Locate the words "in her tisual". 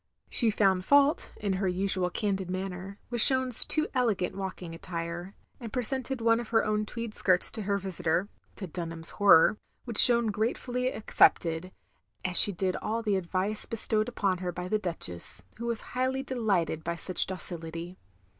1.43-2.09